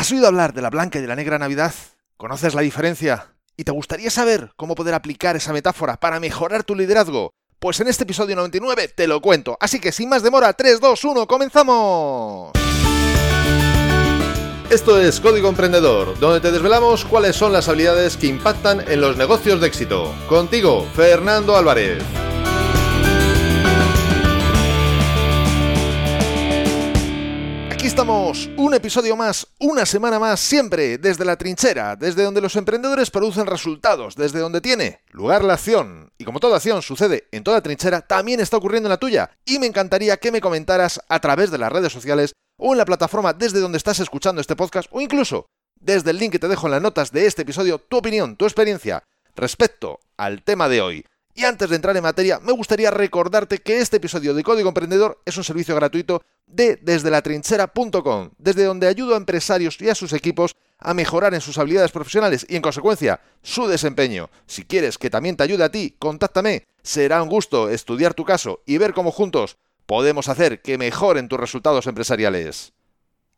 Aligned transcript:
¿Has 0.00 0.10
oído 0.12 0.28
hablar 0.28 0.54
de 0.54 0.62
la 0.62 0.70
blanca 0.70 0.98
y 0.98 1.02
de 1.02 1.08
la 1.08 1.14
negra 1.14 1.38
Navidad? 1.38 1.74
¿Conoces 2.16 2.54
la 2.54 2.62
diferencia? 2.62 3.34
¿Y 3.54 3.64
te 3.64 3.70
gustaría 3.70 4.08
saber 4.08 4.50
cómo 4.56 4.74
poder 4.74 4.94
aplicar 4.94 5.36
esa 5.36 5.52
metáfora 5.52 5.98
para 5.98 6.18
mejorar 6.18 6.64
tu 6.64 6.74
liderazgo? 6.74 7.34
Pues 7.58 7.80
en 7.80 7.88
este 7.88 8.04
episodio 8.04 8.34
99 8.34 8.88
te 8.88 9.06
lo 9.06 9.20
cuento. 9.20 9.58
Así 9.60 9.78
que 9.78 9.92
sin 9.92 10.08
más 10.08 10.22
demora, 10.22 10.54
3, 10.54 10.80
2, 10.80 11.04
1, 11.04 11.26
comenzamos. 11.26 12.52
Esto 14.70 14.98
es 14.98 15.20
Código 15.20 15.50
Emprendedor, 15.50 16.18
donde 16.18 16.40
te 16.40 16.50
desvelamos 16.50 17.04
cuáles 17.04 17.36
son 17.36 17.52
las 17.52 17.68
habilidades 17.68 18.16
que 18.16 18.28
impactan 18.28 18.80
en 18.88 19.02
los 19.02 19.18
negocios 19.18 19.60
de 19.60 19.66
éxito. 19.66 20.14
Contigo, 20.30 20.88
Fernando 20.94 21.58
Álvarez. 21.58 22.02
Aquí 27.80 27.86
estamos, 27.86 28.50
un 28.58 28.74
episodio 28.74 29.16
más, 29.16 29.46
una 29.58 29.86
semana 29.86 30.18
más, 30.18 30.38
siempre 30.38 30.98
desde 30.98 31.24
la 31.24 31.36
trinchera, 31.36 31.96
desde 31.96 32.24
donde 32.24 32.42
los 32.42 32.54
emprendedores 32.56 33.10
producen 33.10 33.46
resultados, 33.46 34.16
desde 34.16 34.38
donde 34.38 34.60
tiene 34.60 35.00
lugar 35.12 35.42
la 35.42 35.54
acción. 35.54 36.12
Y 36.18 36.26
como 36.26 36.40
toda 36.40 36.56
acción 36.56 36.82
sucede 36.82 37.26
en 37.32 37.42
toda 37.42 37.62
trinchera, 37.62 38.02
también 38.02 38.38
está 38.38 38.58
ocurriendo 38.58 38.88
en 38.88 38.90
la 38.90 38.98
tuya. 38.98 39.30
Y 39.46 39.58
me 39.58 39.66
encantaría 39.66 40.18
que 40.18 40.30
me 40.30 40.42
comentaras 40.42 41.00
a 41.08 41.20
través 41.20 41.50
de 41.50 41.56
las 41.56 41.72
redes 41.72 41.90
sociales 41.90 42.34
o 42.58 42.72
en 42.72 42.76
la 42.76 42.84
plataforma 42.84 43.32
desde 43.32 43.60
donde 43.60 43.78
estás 43.78 43.98
escuchando 43.98 44.42
este 44.42 44.56
podcast 44.56 44.90
o 44.92 45.00
incluso 45.00 45.46
desde 45.80 46.10
el 46.10 46.18
link 46.18 46.32
que 46.32 46.38
te 46.38 46.48
dejo 46.48 46.66
en 46.66 46.72
las 46.72 46.82
notas 46.82 47.12
de 47.12 47.24
este 47.24 47.42
episodio 47.42 47.78
tu 47.78 47.96
opinión, 47.96 48.36
tu 48.36 48.44
experiencia 48.44 49.04
respecto 49.34 50.00
al 50.18 50.42
tema 50.42 50.68
de 50.68 50.82
hoy. 50.82 51.06
Y 51.34 51.44
antes 51.44 51.70
de 51.70 51.76
entrar 51.76 51.96
en 51.96 52.02
materia, 52.02 52.40
me 52.40 52.52
gustaría 52.52 52.90
recordarte 52.90 53.58
que 53.58 53.78
este 53.78 53.98
episodio 53.98 54.34
de 54.34 54.42
Código 54.42 54.68
Emprendedor 54.68 55.20
es 55.24 55.36
un 55.36 55.44
servicio 55.44 55.74
gratuito 55.74 56.22
de 56.46 56.76
desde 56.82 57.10
la 57.10 57.22
trinchera.com, 57.22 58.30
desde 58.38 58.64
donde 58.64 58.88
ayudo 58.88 59.14
a 59.14 59.18
empresarios 59.18 59.80
y 59.80 59.88
a 59.88 59.94
sus 59.94 60.12
equipos 60.12 60.56
a 60.78 60.94
mejorar 60.94 61.34
en 61.34 61.40
sus 61.40 61.58
habilidades 61.58 61.92
profesionales 61.92 62.44
y 62.48 62.56
en 62.56 62.62
consecuencia 62.62 63.20
su 63.42 63.68
desempeño. 63.68 64.30
Si 64.46 64.64
quieres 64.64 64.98
que 64.98 65.10
también 65.10 65.36
te 65.36 65.44
ayude 65.44 65.64
a 65.64 65.70
ti, 65.70 65.94
contáctame. 65.98 66.66
Será 66.82 67.22
un 67.22 67.28
gusto 67.28 67.68
estudiar 67.68 68.14
tu 68.14 68.24
caso 68.24 68.62
y 68.66 68.78
ver 68.78 68.94
cómo 68.94 69.12
juntos 69.12 69.56
podemos 69.86 70.28
hacer 70.28 70.62
que 70.62 70.78
mejoren 70.78 71.28
tus 71.28 71.38
resultados 71.38 71.86
empresariales. 71.86 72.72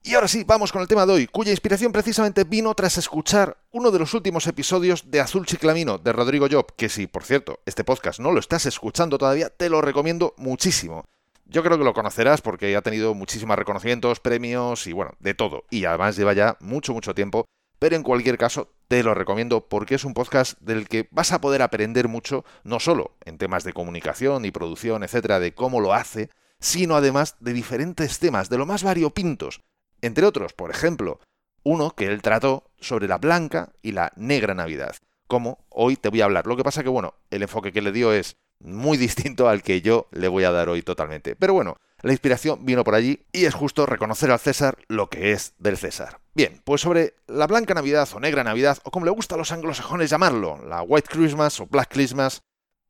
Y 0.05 0.15
ahora 0.15 0.27
sí, 0.27 0.43
vamos 0.43 0.73
con 0.73 0.83
el 0.83 0.89
tema 0.89 1.07
de 1.07 1.13
hoy, 1.13 1.27
cuya 1.29 1.53
inspiración 1.53 1.93
precisamente 1.93 2.43
vino 2.43 2.75
tras 2.75 2.99
escuchar 2.99 3.59
uno 3.71 3.93
de 3.93 4.01
los 4.01 4.15
últimos 4.15 4.49
episodios 4.49 5.09
de 5.13 5.21
Azul 5.21 5.47
Chiclamino 5.47 5.97
de 5.99 6.13
Rodrigo 6.13 6.49
Job, 6.51 6.75
que 6.77 6.89
si, 6.89 7.07
por 7.07 7.23
cierto, 7.23 7.61
este 7.67 7.85
podcast 7.85 8.19
no 8.19 8.33
lo 8.33 8.41
estás 8.41 8.67
escuchando 8.67 9.17
todavía, 9.17 9.49
te 9.49 9.69
lo 9.69 9.81
recomiendo 9.81 10.35
muchísimo. 10.39 11.05
Yo 11.45 11.63
creo 11.63 11.79
que 11.79 11.85
lo 11.85 11.95
conocerás 11.95 12.41
porque 12.41 12.75
ha 12.75 12.83
tenido 12.83 13.15
muchísimos 13.15 13.57
reconocimientos, 13.57 14.19
premios 14.19 14.89
y 14.89 14.93
bueno, 14.93 15.13
de 15.21 15.35
todo. 15.35 15.67
Y 15.71 15.85
además 15.85 16.17
lleva 16.17 16.33
ya 16.33 16.57
mucho, 16.59 16.93
mucho 16.93 17.15
tiempo. 17.15 17.45
Pero 17.79 17.95
en 17.95 18.03
cualquier 18.03 18.39
caso, 18.39 18.73
te 18.89 19.05
lo 19.05 19.15
recomiendo 19.15 19.69
porque 19.69 19.95
es 19.95 20.05
un 20.05 20.15
podcast 20.15 20.59
del 20.61 20.89
que 20.89 21.07
vas 21.13 21.31
a 21.31 21.41
poder 21.41 21.63
aprender 21.63 22.09
mucho, 22.09 22.45
no 22.65 22.81
solo 22.81 23.17
en 23.25 23.39
temas 23.39 23.63
de 23.63 23.73
comunicación 23.73 24.45
y 24.47 24.51
producción, 24.51 25.05
etcétera, 25.05 25.39
de 25.39 25.55
cómo 25.55 25.81
lo 25.81 25.95
hace, 25.95 26.29
sino 26.59 26.97
además 26.97 27.37
de 27.39 27.53
diferentes 27.53 28.19
temas, 28.19 28.49
de 28.49 28.59
lo 28.59 28.67
más 28.67 28.83
variopintos, 28.83 29.61
entre 30.03 30.27
otros, 30.27 30.53
por 30.53 30.71
ejemplo, 30.71 31.21
uno 31.65 31.95
que 31.95 32.07
él 32.07 32.23
trató 32.23 32.65
sobre 32.81 33.09
la 33.09 33.19
blanca 33.19 33.73
y 33.83 33.93
la 33.93 34.13
negra 34.17 34.55
Navidad, 34.55 34.97
como 35.27 35.65
hoy 35.71 35.97
te 35.97 36.09
voy 36.09 36.21
a 36.21 36.25
hablar. 36.25 36.47
Lo 36.47 36.57
que 36.57 36.65
pasa 36.65 36.83
que, 36.83 36.89
bueno, 36.89 37.15
el 37.31 37.43
enfoque 37.43 37.73
que 37.73 37.83
le 37.83 37.93
dio 37.93 38.13
es 38.13 38.37
muy 38.61 38.97
distinto 38.99 39.49
al 39.49 39.63
que 39.63 39.81
yo 39.81 40.09
le 40.13 40.29
voy 40.29 40.45
a 40.45 40.53
dar 40.53 40.69
hoy 40.69 40.83
totalmente. 40.83 41.37
Pero 41.37 41.55
bueno, 41.55 41.77
la 42.03 42.13
inspiración 42.13 42.65
vino 42.65 42.83
por 42.83 42.95
allí 42.95 43.25
y 43.33 43.45
es 43.45 43.55
justo 43.55 43.87
reconocer 43.87 44.31
al 44.31 44.41
César 44.41 44.77
lo 44.89 45.09
que 45.09 45.33
es 45.33 45.55
del 45.59 45.77
César. 45.77 46.21
Bien, 46.35 46.61
pues 46.65 46.81
sobre 46.81 47.15
la 47.29 47.47
blanca 47.47 47.75
Navidad 47.75 48.09
o 48.15 48.21
negra 48.21 48.43
Navidad, 48.43 48.79
o 48.83 48.91
como 48.91 49.07
le 49.07 49.13
gusta 49.13 49.37
a 49.37 49.39
los 49.39 49.53
anglosajones 49.53 50.11
llamarlo, 50.11 50.59
la 50.67 50.83
White 50.83 51.09
Christmas 51.11 51.61
o 51.61 51.67
Black 51.67 51.93
Christmas, 51.93 52.43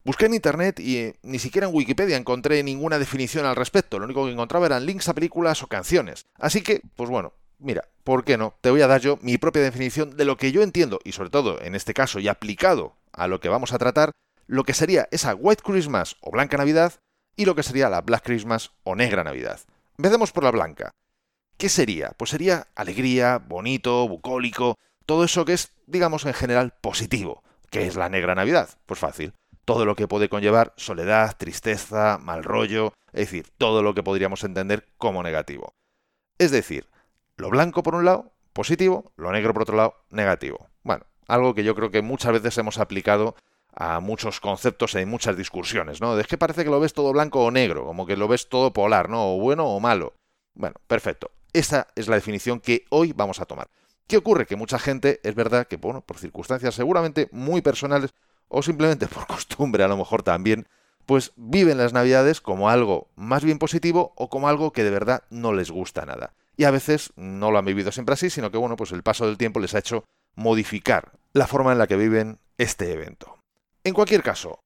Busqué 0.04 0.26
en 0.26 0.34
internet 0.34 0.80
y 0.80 0.96
eh, 0.96 1.14
ni 1.22 1.38
siquiera 1.38 1.68
en 1.68 1.74
Wikipedia 1.74 2.16
encontré 2.16 2.60
ninguna 2.64 2.98
definición 2.98 3.46
al 3.46 3.54
respecto, 3.54 4.00
lo 4.00 4.06
único 4.06 4.24
que 4.24 4.32
encontraba 4.32 4.66
eran 4.66 4.84
links 4.84 5.08
a 5.08 5.14
películas 5.14 5.62
o 5.62 5.68
canciones. 5.68 6.26
Así 6.40 6.60
que, 6.60 6.80
pues 6.96 7.08
bueno, 7.08 7.34
mira, 7.60 7.84
¿por 8.02 8.24
qué 8.24 8.36
no? 8.36 8.56
Te 8.60 8.70
voy 8.70 8.82
a 8.82 8.88
dar 8.88 9.00
yo 9.00 9.16
mi 9.22 9.38
propia 9.38 9.62
definición 9.62 10.16
de 10.16 10.24
lo 10.24 10.36
que 10.36 10.50
yo 10.50 10.62
entiendo, 10.62 10.98
y 11.04 11.12
sobre 11.12 11.30
todo 11.30 11.60
en 11.62 11.76
este 11.76 11.94
caso 11.94 12.18
y 12.18 12.26
aplicado 12.26 12.96
a 13.12 13.28
lo 13.28 13.38
que 13.38 13.48
vamos 13.48 13.72
a 13.72 13.78
tratar, 13.78 14.10
lo 14.48 14.64
que 14.64 14.74
sería 14.74 15.06
esa 15.12 15.36
White 15.36 15.62
Christmas 15.64 16.16
o 16.20 16.32
Blanca 16.32 16.56
Navidad 16.56 16.94
y 17.36 17.44
lo 17.44 17.54
que 17.54 17.62
sería 17.62 17.88
la 17.88 18.00
Black 18.00 18.24
Christmas 18.24 18.72
o 18.82 18.96
Negra 18.96 19.22
Navidad. 19.22 19.60
Empecemos 19.98 20.32
por 20.32 20.42
la 20.42 20.50
blanca. 20.50 20.90
¿Qué 21.56 21.68
sería? 21.68 22.10
Pues 22.16 22.30
sería 22.30 22.66
alegría, 22.74 23.38
bonito, 23.38 24.08
bucólico, 24.08 24.76
todo 25.06 25.22
eso 25.22 25.44
que 25.44 25.52
es, 25.52 25.70
digamos, 25.86 26.24
en 26.24 26.34
general 26.34 26.74
positivo. 26.80 27.44
¿Qué 27.70 27.86
es 27.86 27.94
la 27.94 28.08
Negra 28.08 28.34
Navidad? 28.34 28.68
Pues 28.86 28.98
fácil 28.98 29.32
todo 29.64 29.84
lo 29.84 29.94
que 29.94 30.08
puede 30.08 30.28
conllevar 30.28 30.72
soledad, 30.76 31.36
tristeza, 31.36 32.18
mal 32.18 32.44
rollo, 32.44 32.92
es 33.12 33.30
decir, 33.30 33.50
todo 33.58 33.82
lo 33.82 33.94
que 33.94 34.02
podríamos 34.02 34.44
entender 34.44 34.88
como 34.98 35.22
negativo. 35.22 35.74
Es 36.38 36.50
decir, 36.50 36.88
lo 37.36 37.50
blanco 37.50 37.82
por 37.82 37.94
un 37.94 38.04
lado, 38.04 38.32
positivo, 38.52 39.12
lo 39.16 39.32
negro 39.32 39.52
por 39.52 39.62
otro 39.62 39.76
lado, 39.76 39.96
negativo. 40.10 40.68
Bueno, 40.82 41.06
algo 41.28 41.54
que 41.54 41.64
yo 41.64 41.74
creo 41.74 41.90
que 41.90 42.02
muchas 42.02 42.32
veces 42.32 42.58
hemos 42.58 42.78
aplicado 42.78 43.36
a 43.74 44.00
muchos 44.00 44.40
conceptos 44.40 44.94
en 44.94 45.08
muchas 45.08 45.36
discusiones, 45.36 46.00
¿no? 46.00 46.14
De 46.16 46.24
que 46.24 46.36
parece 46.36 46.64
que 46.64 46.70
lo 46.70 46.80
ves 46.80 46.92
todo 46.92 47.12
blanco 47.12 47.44
o 47.44 47.50
negro, 47.50 47.84
como 47.86 48.06
que 48.06 48.16
lo 48.16 48.28
ves 48.28 48.48
todo 48.48 48.72
polar, 48.72 49.08
¿no? 49.08 49.34
O 49.34 49.38
bueno 49.38 49.66
o 49.66 49.80
malo. 49.80 50.14
Bueno, 50.54 50.76
perfecto. 50.86 51.30
Esa 51.52 51.88
es 51.94 52.08
la 52.08 52.16
definición 52.16 52.60
que 52.60 52.84
hoy 52.90 53.12
vamos 53.12 53.40
a 53.40 53.46
tomar. 53.46 53.68
¿Qué 54.06 54.16
ocurre? 54.18 54.46
Que 54.46 54.56
mucha 54.56 54.78
gente, 54.78 55.20
es 55.22 55.34
verdad 55.34 55.66
que, 55.66 55.76
bueno, 55.76 56.02
por 56.02 56.18
circunstancias 56.18 56.74
seguramente 56.74 57.28
muy 57.32 57.62
personales, 57.62 58.12
o 58.52 58.62
simplemente 58.62 59.08
por 59.08 59.26
costumbre 59.26 59.82
a 59.82 59.88
lo 59.88 59.96
mejor 59.96 60.22
también, 60.22 60.68
pues 61.06 61.32
viven 61.36 61.78
las 61.78 61.92
navidades 61.92 62.40
como 62.40 62.68
algo 62.68 63.08
más 63.16 63.42
bien 63.42 63.58
positivo 63.58 64.12
o 64.14 64.28
como 64.28 64.48
algo 64.48 64.72
que 64.72 64.84
de 64.84 64.90
verdad 64.90 65.24
no 65.30 65.52
les 65.52 65.70
gusta 65.70 66.06
nada. 66.06 66.34
Y 66.56 66.64
a 66.64 66.70
veces 66.70 67.12
no 67.16 67.50
lo 67.50 67.58
han 67.58 67.64
vivido 67.64 67.90
siempre 67.90 68.12
así, 68.12 68.30
sino 68.30 68.50
que 68.50 68.58
bueno, 68.58 68.76
pues 68.76 68.92
el 68.92 69.02
paso 69.02 69.26
del 69.26 69.38
tiempo 69.38 69.58
les 69.58 69.74
ha 69.74 69.78
hecho 69.78 70.04
modificar 70.36 71.12
la 71.32 71.46
forma 71.46 71.72
en 71.72 71.78
la 71.78 71.86
que 71.86 71.96
viven 71.96 72.38
este 72.58 72.92
evento. 72.92 73.38
En 73.84 73.94
cualquier 73.94 74.22
caso, 74.22 74.60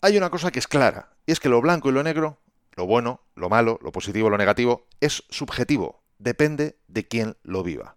hay 0.00 0.16
una 0.16 0.30
cosa 0.30 0.50
que 0.50 0.60
es 0.60 0.68
clara, 0.68 1.10
y 1.26 1.32
es 1.32 1.40
que 1.40 1.48
lo 1.48 1.60
blanco 1.60 1.88
y 1.88 1.92
lo 1.92 2.02
negro, 2.02 2.38
lo 2.76 2.86
bueno, 2.86 3.20
lo 3.34 3.48
malo, 3.50 3.78
lo 3.82 3.92
positivo, 3.92 4.30
lo 4.30 4.38
negativo, 4.38 4.86
es 5.00 5.24
subjetivo, 5.28 6.02
depende 6.18 6.78
de 6.86 7.06
quién 7.06 7.36
lo 7.42 7.62
viva. 7.62 7.96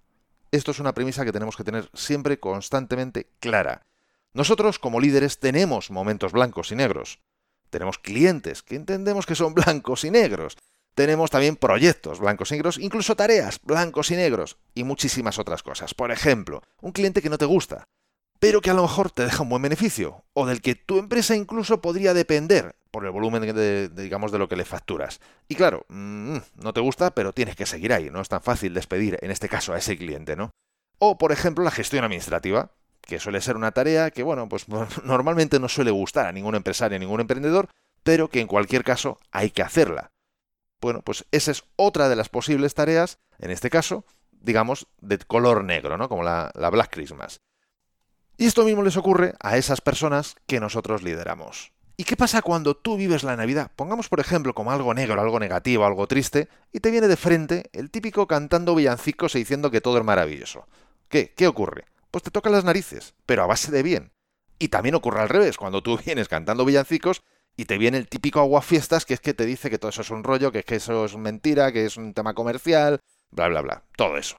Esto 0.52 0.72
es 0.72 0.80
una 0.80 0.94
premisa 0.94 1.24
que 1.24 1.32
tenemos 1.32 1.56
que 1.56 1.64
tener 1.64 1.90
siempre 1.94 2.40
constantemente 2.40 3.30
clara. 3.40 3.84
Nosotros, 4.36 4.80
como 4.80 5.00
líderes, 5.00 5.40
tenemos 5.40 5.90
momentos 5.92 6.34
blancos 6.34 6.74
y 6.74 6.76
negros. 6.76 7.20
Tenemos 7.70 7.98
clientes 7.98 8.64
que 8.64 8.76
entendemos 8.76 9.26
que 9.26 9.34
son 9.34 9.54
blancos 9.56 10.04
y 10.04 10.12
negros. 10.12 10.58
Tenemos 10.94 11.32
también 11.32 11.56
proyectos 11.56 12.20
blancos 12.20 12.52
y 12.52 12.56
negros, 12.56 12.78
incluso 12.78 13.16
tareas 13.16 13.62
blancos 13.64 14.12
y 14.12 14.18
negros 14.18 14.58
y 14.74 14.84
muchísimas 14.84 15.40
otras 15.40 15.64
cosas. 15.64 15.94
Por 15.94 16.12
ejemplo, 16.12 16.62
un 16.82 16.92
cliente 16.92 17.22
que 17.22 17.30
no 17.30 17.38
te 17.38 17.46
gusta, 17.46 17.86
pero 18.40 18.60
que 18.60 18.70
a 18.70 18.74
lo 18.74 18.82
mejor 18.82 19.10
te 19.10 19.24
deja 19.24 19.44
un 19.44 19.50
buen 19.50 19.62
beneficio, 19.62 20.26
o 20.34 20.46
del 20.46 20.62
que 20.62 20.76
tu 20.76 21.00
empresa 21.00 21.36
incluso 21.36 21.82
podría 21.82 22.14
depender 22.14 22.76
por 22.92 23.06
el 23.06 23.12
volumen 23.12 23.42
de, 23.42 23.90
digamos, 23.90 24.34
de 24.34 24.40
lo 24.40 24.50
que 24.50 24.58
le 24.58 24.66
facturas. 24.66 25.22
Y 25.48 25.56
claro, 25.56 25.86
mm, 25.88 26.38
no 26.62 26.74
te 26.74 26.82
gusta, 26.82 27.12
pero 27.12 27.32
tienes 27.32 27.56
que 27.56 27.66
seguir 27.66 27.94
ahí, 27.94 28.10
no 28.10 28.20
es 28.20 28.30
tan 28.30 28.42
fácil 28.42 28.74
despedir, 28.74 29.18
en 29.22 29.32
este 29.32 29.48
caso, 29.48 29.74
a 29.74 29.78
ese 29.78 29.98
cliente, 29.98 30.36
¿no? 30.36 30.52
O, 31.00 31.18
por 31.18 31.32
ejemplo, 31.32 31.64
la 31.64 31.72
gestión 31.72 32.04
administrativa 32.04 32.72
que 33.06 33.20
suele 33.20 33.42
ser 33.42 33.56
una 33.56 33.72
tarea 33.72 34.12
que, 34.12 34.24
bueno, 34.24 34.50
pues 34.50 34.66
normalmente 35.04 35.60
no 35.60 35.70
suele 35.70 35.92
gustar 35.92 36.26
a 36.26 36.32
ningún 36.32 36.56
empresario, 36.56 36.96
a 36.96 37.00
ningún 37.00 37.22
emprendedor, 37.22 37.70
pero 38.04 38.30
que 38.30 38.42
en 38.42 38.48
cualquier 38.48 38.84
caso 38.84 39.20
hay 39.32 39.52
que 39.52 39.62
hacerla. 39.62 40.12
Bueno, 40.82 41.02
pues 41.02 41.26
esa 41.32 41.52
es 41.52 41.64
otra 41.76 42.10
de 42.10 42.16
las 42.16 42.30
posibles 42.30 42.74
tareas, 42.74 43.20
en 43.40 43.52
este 43.52 43.70
caso, 43.70 44.06
digamos, 44.32 44.88
de 45.02 45.18
color 45.20 45.64
negro, 45.64 45.98
¿no? 45.98 46.10
Como 46.10 46.24
la, 46.24 46.52
la 46.54 46.70
Black 46.70 46.92
Christmas. 46.92 47.42
Y 48.38 48.46
esto 48.46 48.66
mismo 48.66 48.84
les 48.84 48.98
ocurre 48.98 49.34
a 49.40 49.58
esas 49.58 49.82
personas 49.82 50.36
que 50.46 50.60
nosotros 50.60 51.02
lideramos. 51.02 51.72
¿Y 51.98 52.04
qué 52.04 52.18
pasa 52.18 52.42
cuando 52.42 52.76
tú 52.76 52.98
vives 52.98 53.24
la 53.24 53.38
Navidad? 53.38 53.72
Pongamos, 53.74 54.10
por 54.10 54.20
ejemplo, 54.20 54.54
como 54.54 54.72
algo 54.72 54.94
negro, 54.94 55.22
algo 55.22 55.40
negativo, 55.40 55.86
algo 55.86 56.08
triste, 56.08 56.50
y 56.74 56.82
te 56.82 56.92
viene 56.92 57.08
de 57.08 57.16
frente 57.16 57.70
el 57.72 57.90
típico 57.90 58.28
cantando 58.28 58.76
villancicos 58.76 59.36
y 59.36 59.40
diciendo 59.40 59.72
que 59.72 59.80
todo 59.80 59.98
es 59.98 60.04
maravilloso. 60.04 60.68
¿Qué? 61.08 61.34
¿Qué 61.34 61.48
ocurre? 61.48 61.86
Pues 62.16 62.24
te 62.24 62.32
tocan 62.32 62.54
las 62.54 62.64
narices, 62.64 63.14
pero 63.26 63.44
a 63.44 63.46
base 63.46 63.74
de 63.74 63.84
bien. 63.84 64.14
Y 64.58 64.70
también 64.70 64.96
ocurre 64.96 65.20
al 65.20 65.28
revés, 65.28 65.58
cuando 65.58 65.84
tú 65.84 65.98
vienes 66.06 66.30
cantando 66.30 66.64
villancicos 66.64 67.24
y 67.58 67.66
te 67.66 67.78
viene 67.78 67.98
el 67.98 68.08
típico 68.08 68.40
aguafiestas 68.40 69.04
que 69.04 69.16
es 69.16 69.20
que 69.20 69.34
te 69.34 69.46
dice 69.46 69.70
que 69.70 69.80
todo 69.80 69.90
eso 69.90 70.00
es 70.00 70.12
un 70.12 70.24
rollo, 70.24 70.54
que 70.54 70.60
es 70.60 70.66
que 70.66 70.76
eso 70.76 71.04
es 71.04 71.18
mentira, 71.18 71.74
que 71.74 71.84
es 71.84 71.98
un 71.98 72.14
tema 72.14 72.34
comercial, 72.34 73.02
bla, 73.32 73.50
bla, 73.50 73.60
bla, 73.60 73.84
todo 73.98 74.16
eso. 74.16 74.38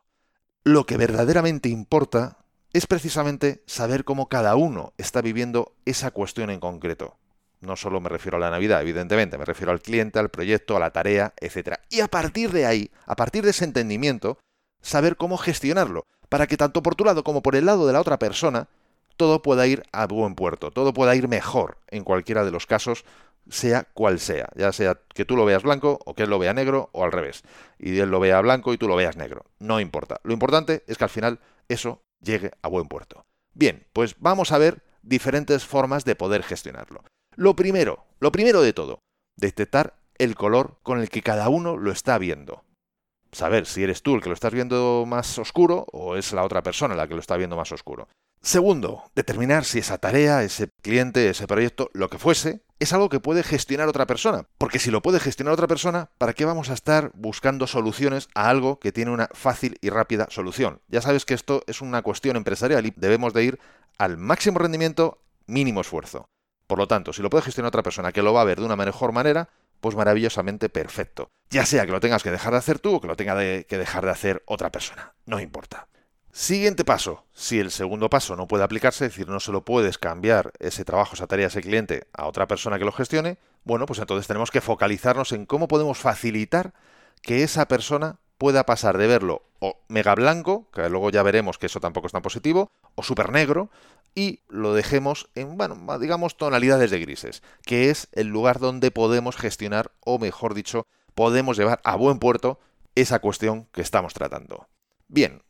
Lo 0.64 0.86
que 0.86 0.96
verdaderamente 0.96 1.68
importa 1.68 2.38
es 2.72 2.86
precisamente 2.86 3.62
saber 3.66 4.04
cómo 4.04 4.30
cada 4.30 4.56
uno 4.56 4.94
está 4.96 5.20
viviendo 5.20 5.74
esa 5.84 6.12
cuestión 6.12 6.48
en 6.48 6.60
concreto. 6.60 7.18
No 7.60 7.76
solo 7.76 8.00
me 8.00 8.08
refiero 8.08 8.38
a 8.38 8.40
la 8.40 8.48
Navidad, 8.48 8.80
evidentemente, 8.80 9.36
me 9.36 9.44
refiero 9.44 9.70
al 9.70 9.82
cliente, 9.82 10.18
al 10.18 10.30
proyecto, 10.30 10.78
a 10.78 10.80
la 10.80 10.92
tarea, 10.92 11.34
etc. 11.42 11.74
Y 11.90 12.00
a 12.00 12.08
partir 12.08 12.52
de 12.52 12.64
ahí, 12.64 12.90
a 13.04 13.16
partir 13.16 13.44
de 13.44 13.50
ese 13.50 13.66
entendimiento, 13.66 14.38
saber 14.80 15.16
cómo 15.16 15.36
gestionarlo, 15.36 16.06
para 16.28 16.46
que 16.46 16.56
tanto 16.56 16.82
por 16.82 16.94
tu 16.94 17.04
lado 17.04 17.24
como 17.24 17.42
por 17.42 17.56
el 17.56 17.66
lado 17.66 17.86
de 17.86 17.92
la 17.92 18.00
otra 18.00 18.18
persona, 18.18 18.68
todo 19.16 19.42
pueda 19.42 19.66
ir 19.66 19.82
a 19.92 20.06
buen 20.06 20.34
puerto, 20.34 20.70
todo 20.70 20.92
pueda 20.92 21.14
ir 21.14 21.28
mejor 21.28 21.78
en 21.88 22.04
cualquiera 22.04 22.44
de 22.44 22.50
los 22.50 22.66
casos, 22.66 23.04
sea 23.48 23.84
cual 23.94 24.18
sea, 24.18 24.48
ya 24.56 24.72
sea 24.72 24.98
que 25.14 25.24
tú 25.24 25.36
lo 25.36 25.44
veas 25.44 25.62
blanco 25.62 25.98
o 26.04 26.14
que 26.14 26.24
él 26.24 26.30
lo 26.30 26.38
vea 26.38 26.52
negro 26.52 26.90
o 26.92 27.04
al 27.04 27.12
revés, 27.12 27.42
y 27.78 27.98
él 27.98 28.10
lo 28.10 28.20
vea 28.20 28.40
blanco 28.40 28.72
y 28.72 28.78
tú 28.78 28.88
lo 28.88 28.96
veas 28.96 29.16
negro, 29.16 29.44
no 29.58 29.80
importa. 29.80 30.20
Lo 30.24 30.32
importante 30.32 30.82
es 30.86 30.98
que 30.98 31.04
al 31.04 31.10
final 31.10 31.40
eso 31.68 32.02
llegue 32.20 32.50
a 32.62 32.68
buen 32.68 32.88
puerto. 32.88 33.24
Bien, 33.54 33.86
pues 33.92 34.16
vamos 34.18 34.52
a 34.52 34.58
ver 34.58 34.82
diferentes 35.02 35.64
formas 35.64 36.04
de 36.04 36.16
poder 36.16 36.42
gestionarlo. 36.42 37.04
Lo 37.36 37.54
primero, 37.54 38.04
lo 38.20 38.32
primero 38.32 38.60
de 38.62 38.72
todo, 38.72 38.98
detectar 39.36 39.94
el 40.18 40.34
color 40.34 40.78
con 40.82 41.00
el 41.00 41.08
que 41.08 41.22
cada 41.22 41.48
uno 41.48 41.76
lo 41.76 41.92
está 41.92 42.18
viendo. 42.18 42.64
Saber 43.36 43.66
si 43.66 43.82
eres 43.82 44.02
tú 44.02 44.14
el 44.14 44.22
que 44.22 44.30
lo 44.30 44.34
estás 44.34 44.54
viendo 44.54 45.04
más 45.06 45.38
oscuro 45.38 45.84
o 45.92 46.16
es 46.16 46.32
la 46.32 46.42
otra 46.42 46.62
persona 46.62 46.94
la 46.94 47.06
que 47.06 47.12
lo 47.12 47.20
está 47.20 47.36
viendo 47.36 47.54
más 47.54 47.70
oscuro. 47.70 48.08
Segundo, 48.40 49.02
determinar 49.14 49.66
si 49.66 49.80
esa 49.80 49.98
tarea, 49.98 50.42
ese 50.42 50.70
cliente, 50.80 51.28
ese 51.28 51.46
proyecto, 51.46 51.90
lo 51.92 52.08
que 52.08 52.16
fuese, 52.16 52.62
es 52.78 52.94
algo 52.94 53.10
que 53.10 53.20
puede 53.20 53.42
gestionar 53.42 53.88
otra 53.88 54.06
persona. 54.06 54.46
Porque 54.56 54.78
si 54.78 54.90
lo 54.90 55.02
puede 55.02 55.20
gestionar 55.20 55.52
otra 55.52 55.66
persona, 55.66 56.08
¿para 56.16 56.32
qué 56.32 56.46
vamos 56.46 56.70
a 56.70 56.72
estar 56.72 57.10
buscando 57.12 57.66
soluciones 57.66 58.30
a 58.34 58.48
algo 58.48 58.78
que 58.78 58.90
tiene 58.90 59.10
una 59.10 59.28
fácil 59.34 59.76
y 59.82 59.90
rápida 59.90 60.28
solución? 60.30 60.80
Ya 60.88 61.02
sabes 61.02 61.26
que 61.26 61.34
esto 61.34 61.62
es 61.66 61.82
una 61.82 62.00
cuestión 62.00 62.36
empresarial 62.36 62.86
y 62.86 62.94
debemos 62.96 63.34
de 63.34 63.44
ir 63.44 63.58
al 63.98 64.16
máximo 64.16 64.60
rendimiento, 64.60 65.18
mínimo 65.46 65.82
esfuerzo. 65.82 66.30
Por 66.66 66.78
lo 66.78 66.88
tanto, 66.88 67.12
si 67.12 67.20
lo 67.20 67.28
puede 67.28 67.44
gestionar 67.44 67.68
otra 67.68 67.82
persona 67.82 68.12
que 68.12 68.22
lo 68.22 68.32
va 68.32 68.40
a 68.40 68.44
ver 68.44 68.60
de 68.60 68.64
una 68.64 68.76
mejor 68.76 69.12
manera, 69.12 69.50
pues 69.86 69.94
maravillosamente 69.94 70.68
perfecto. 70.68 71.30
Ya 71.48 71.64
sea 71.64 71.86
que 71.86 71.92
lo 71.92 72.00
tengas 72.00 72.24
que 72.24 72.32
dejar 72.32 72.50
de 72.50 72.58
hacer 72.58 72.80
tú 72.80 72.96
o 72.96 73.00
que 73.00 73.06
lo 73.06 73.14
tenga 73.14 73.36
que 73.36 73.78
dejar 73.78 74.04
de 74.04 74.10
hacer 74.10 74.42
otra 74.44 74.72
persona. 74.72 75.14
No 75.26 75.38
importa. 75.38 75.86
Siguiente 76.32 76.84
paso. 76.84 77.24
Si 77.32 77.60
el 77.60 77.70
segundo 77.70 78.10
paso 78.10 78.34
no 78.34 78.48
puede 78.48 78.64
aplicarse, 78.64 79.06
es 79.06 79.12
decir, 79.12 79.28
no 79.28 79.38
se 79.38 79.52
lo 79.52 79.64
puedes 79.64 79.96
cambiar 79.96 80.50
ese 80.58 80.84
trabajo, 80.84 81.14
esa 81.14 81.28
tarea, 81.28 81.46
ese 81.46 81.60
cliente 81.60 82.08
a 82.12 82.26
otra 82.26 82.48
persona 82.48 82.80
que 82.80 82.84
lo 82.84 82.90
gestione, 82.90 83.38
bueno, 83.62 83.86
pues 83.86 84.00
entonces 84.00 84.26
tenemos 84.26 84.50
que 84.50 84.60
focalizarnos 84.60 85.30
en 85.30 85.46
cómo 85.46 85.68
podemos 85.68 85.98
facilitar 85.98 86.74
que 87.22 87.44
esa 87.44 87.68
persona 87.68 88.18
pueda 88.38 88.66
pasar 88.66 88.98
de 88.98 89.06
verlo 89.06 89.42
o 89.60 89.76
mega 89.88 90.14
blanco, 90.14 90.68
que 90.72 90.88
luego 90.88 91.10
ya 91.10 91.22
veremos 91.22 91.58
que 91.58 91.66
eso 91.66 91.80
tampoco 91.80 92.06
es 92.06 92.12
tan 92.12 92.22
positivo, 92.22 92.70
o 92.94 93.02
súper 93.02 93.32
negro, 93.32 93.70
y 94.14 94.40
lo 94.48 94.74
dejemos 94.74 95.28
en, 95.34 95.56
bueno, 95.56 95.76
digamos, 95.98 96.36
tonalidades 96.36 96.90
de 96.90 97.00
grises, 97.00 97.42
que 97.64 97.90
es 97.90 98.08
el 98.12 98.28
lugar 98.28 98.58
donde 98.58 98.90
podemos 98.90 99.36
gestionar, 99.36 99.92
o 100.00 100.18
mejor 100.18 100.54
dicho, 100.54 100.86
podemos 101.14 101.56
llevar 101.56 101.80
a 101.84 101.96
buen 101.96 102.18
puerto 102.18 102.58
esa 102.94 103.18
cuestión 103.20 103.66
que 103.72 103.82
estamos 103.82 104.14
tratando. 104.14 104.68
Bien, 105.08 105.42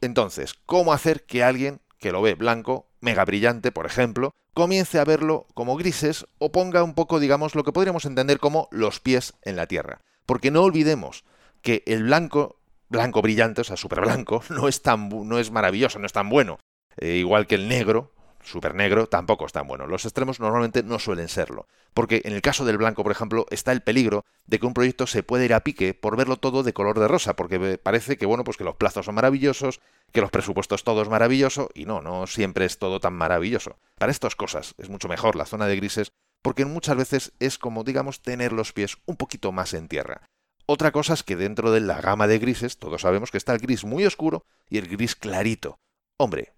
entonces, 0.00 0.54
¿cómo 0.66 0.92
hacer 0.92 1.24
que 1.24 1.42
alguien 1.42 1.80
que 1.98 2.12
lo 2.12 2.22
ve 2.22 2.34
blanco, 2.34 2.86
mega 3.00 3.24
brillante, 3.24 3.72
por 3.72 3.86
ejemplo, 3.86 4.34
comience 4.52 4.98
a 4.98 5.04
verlo 5.04 5.46
como 5.54 5.76
grises 5.76 6.26
o 6.38 6.52
ponga 6.52 6.82
un 6.82 6.94
poco, 6.94 7.20
digamos, 7.20 7.54
lo 7.54 7.64
que 7.64 7.72
podríamos 7.72 8.04
entender 8.04 8.38
como 8.38 8.68
los 8.70 9.00
pies 9.00 9.34
en 9.42 9.56
la 9.56 9.66
tierra? 9.66 10.00
Porque 10.26 10.50
no 10.50 10.62
olvidemos 10.62 11.24
que 11.64 11.82
el 11.86 12.04
blanco, 12.04 12.60
blanco 12.88 13.22
brillante, 13.22 13.62
o 13.62 13.64
sea, 13.64 13.76
súper 13.76 14.02
blanco, 14.02 14.44
no 14.50 14.68
es, 14.68 14.82
tan, 14.82 15.08
no 15.08 15.38
es 15.40 15.50
maravilloso, 15.50 15.98
no 15.98 16.06
es 16.06 16.12
tan 16.12 16.28
bueno. 16.28 16.60
Eh, 16.98 17.16
igual 17.16 17.48
que 17.48 17.56
el 17.56 17.66
negro, 17.66 18.12
súper 18.42 18.74
negro, 18.74 19.08
tampoco 19.08 19.46
es 19.46 19.52
tan 19.52 19.66
bueno. 19.66 19.86
Los 19.86 20.04
extremos 20.04 20.38
normalmente 20.38 20.82
no 20.82 20.98
suelen 20.98 21.28
serlo. 21.28 21.66
Porque 21.94 22.20
en 22.24 22.34
el 22.34 22.42
caso 22.42 22.64
del 22.64 22.76
blanco, 22.76 23.02
por 23.02 23.12
ejemplo, 23.12 23.46
está 23.50 23.72
el 23.72 23.80
peligro 23.80 24.24
de 24.46 24.58
que 24.58 24.66
un 24.66 24.74
proyecto 24.74 25.06
se 25.06 25.22
puede 25.22 25.46
ir 25.46 25.54
a 25.54 25.60
pique 25.60 25.94
por 25.94 26.16
verlo 26.16 26.36
todo 26.36 26.62
de 26.62 26.74
color 26.74 27.00
de 27.00 27.08
rosa, 27.08 27.34
porque 27.34 27.78
parece 27.78 28.18
que, 28.18 28.26
bueno, 28.26 28.44
pues 28.44 28.58
que 28.58 28.64
los 28.64 28.76
plazos 28.76 29.06
son 29.06 29.14
maravillosos, 29.14 29.80
que 30.12 30.20
los 30.20 30.30
presupuestos 30.30 30.84
todo 30.84 31.02
es 31.02 31.08
maravilloso, 31.08 31.70
y 31.74 31.86
no, 31.86 32.02
no 32.02 32.26
siempre 32.26 32.66
es 32.66 32.78
todo 32.78 33.00
tan 33.00 33.14
maravilloso. 33.14 33.78
Para 33.98 34.12
estas 34.12 34.36
cosas 34.36 34.74
es 34.76 34.90
mucho 34.90 35.08
mejor 35.08 35.34
la 35.34 35.46
zona 35.46 35.66
de 35.66 35.76
grises, 35.76 36.12
porque 36.42 36.66
muchas 36.66 36.96
veces 36.96 37.32
es 37.40 37.58
como, 37.58 37.84
digamos, 37.84 38.20
tener 38.20 38.52
los 38.52 38.74
pies 38.74 38.98
un 39.06 39.16
poquito 39.16 39.50
más 39.50 39.72
en 39.72 39.88
tierra. 39.88 40.28
Otra 40.66 40.92
cosa 40.92 41.14
es 41.14 41.22
que 41.22 41.36
dentro 41.36 41.72
de 41.72 41.80
la 41.80 42.00
gama 42.00 42.26
de 42.26 42.38
grises, 42.38 42.78
todos 42.78 43.02
sabemos 43.02 43.30
que 43.30 43.36
está 43.36 43.52
el 43.52 43.58
gris 43.58 43.84
muy 43.84 44.06
oscuro 44.06 44.46
y 44.70 44.78
el 44.78 44.88
gris 44.88 45.14
clarito. 45.14 45.78
Hombre, 46.16 46.52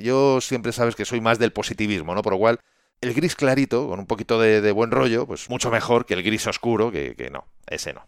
yo 0.00 0.40
siempre 0.40 0.72
sabes 0.72 0.96
que 0.96 1.04
soy 1.04 1.20
más 1.20 1.38
del 1.38 1.52
positivismo, 1.52 2.14
¿no? 2.14 2.22
Por 2.22 2.32
lo 2.32 2.38
cual, 2.38 2.60
el 3.00 3.14
gris 3.14 3.36
clarito, 3.36 3.88
con 3.88 4.00
un 4.00 4.06
poquito 4.06 4.40
de, 4.40 4.72
buen 4.72 4.90
rollo, 4.90 5.26
pues 5.26 5.48
mucho 5.50 5.70
mejor 5.70 6.04
que 6.04 6.14
el 6.14 6.24
gris 6.24 6.46
oscuro, 6.48 6.90
que, 6.90 7.14
que 7.14 7.30
no, 7.30 7.46
ese 7.66 7.92
no. 7.92 8.06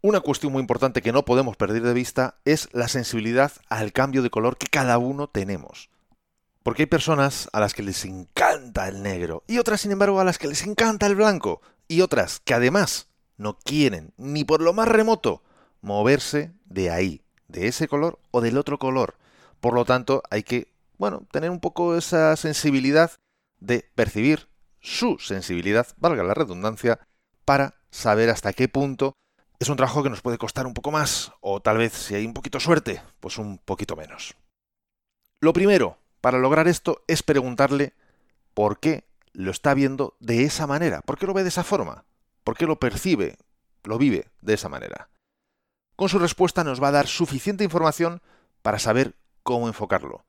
Una 0.00 0.20
cuestión 0.20 0.52
muy 0.52 0.60
importante 0.60 1.02
que 1.02 1.12
no 1.12 1.24
podemos 1.24 1.56
perder 1.56 1.82
de 1.82 1.94
vista 1.94 2.36
es 2.44 2.68
la 2.72 2.88
sensibilidad 2.88 3.52
al 3.68 3.92
cambio 3.92 4.22
de 4.22 4.30
color 4.30 4.58
que 4.58 4.66
cada 4.66 4.98
uno 4.98 5.28
tenemos. 5.28 5.88
Porque 6.62 6.82
hay 6.82 6.86
personas 6.86 7.48
a 7.52 7.60
las 7.60 7.74
que 7.74 7.82
les 7.82 8.04
encanta 8.04 8.88
el 8.88 9.02
negro 9.02 9.44
y 9.46 9.58
otras, 9.58 9.82
sin 9.82 9.92
embargo, 9.92 10.20
a 10.20 10.24
las 10.24 10.38
que 10.38 10.48
les 10.48 10.66
encanta 10.66 11.06
el 11.06 11.14
blanco 11.14 11.62
y 11.88 12.00
otras 12.00 12.40
que 12.40 12.54
además 12.54 13.08
no 13.36 13.58
quieren, 13.58 14.12
ni 14.16 14.44
por 14.44 14.60
lo 14.60 14.72
más 14.72 14.88
remoto, 14.88 15.42
moverse 15.80 16.52
de 16.66 16.90
ahí, 16.90 17.22
de 17.48 17.68
ese 17.68 17.88
color 17.88 18.18
o 18.30 18.40
del 18.40 18.58
otro 18.58 18.78
color. 18.78 19.16
Por 19.60 19.74
lo 19.74 19.84
tanto, 19.84 20.22
hay 20.30 20.42
que 20.42 20.74
bueno, 20.98 21.26
tener 21.30 21.50
un 21.50 21.60
poco 21.60 21.96
esa 21.96 22.36
sensibilidad 22.36 23.12
de 23.60 23.90
percibir 23.94 24.48
su 24.80 25.18
sensibilidad, 25.18 25.86
valga 25.96 26.22
la 26.22 26.34
redundancia, 26.34 27.00
para 27.44 27.74
saber 27.90 28.30
hasta 28.30 28.52
qué 28.52 28.68
punto 28.68 29.14
es 29.58 29.68
un 29.68 29.76
trabajo 29.76 30.02
que 30.02 30.10
nos 30.10 30.22
puede 30.22 30.38
costar 30.38 30.66
un 30.66 30.74
poco 30.74 30.90
más, 30.90 31.32
o 31.40 31.60
tal 31.60 31.78
vez 31.78 31.92
si 31.92 32.14
hay 32.14 32.26
un 32.26 32.34
poquito 32.34 32.60
suerte, 32.60 33.02
pues 33.20 33.38
un 33.38 33.58
poquito 33.58 33.96
menos. 33.96 34.34
Lo 35.40 35.52
primero 35.52 35.98
para 36.20 36.38
lograr 36.38 36.68
esto 36.68 37.02
es 37.06 37.22
preguntarle 37.22 37.92
por 38.54 38.80
qué 38.80 39.04
lo 39.32 39.50
está 39.50 39.74
viendo 39.74 40.16
de 40.20 40.44
esa 40.44 40.66
manera, 40.66 41.02
por 41.02 41.18
qué 41.18 41.26
lo 41.26 41.34
ve 41.34 41.42
de 41.42 41.48
esa 41.50 41.64
forma, 41.64 42.04
por 42.44 42.56
qué 42.56 42.66
lo 42.66 42.78
percibe, 42.78 43.36
lo 43.82 43.98
vive 43.98 44.28
de 44.40 44.54
esa 44.54 44.68
manera. 44.68 45.08
Con 45.96 46.08
su 46.08 46.18
respuesta 46.18 46.64
nos 46.64 46.82
va 46.82 46.88
a 46.88 46.92
dar 46.92 47.06
suficiente 47.06 47.64
información 47.64 48.20
para 48.62 48.78
saber 48.78 49.16
cómo 49.42 49.68
enfocarlo. 49.68 50.24